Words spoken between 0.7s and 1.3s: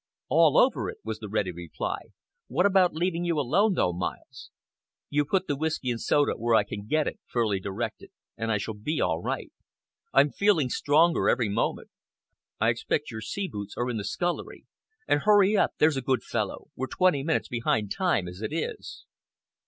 it," was the